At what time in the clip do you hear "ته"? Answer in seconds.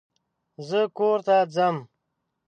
1.27-1.37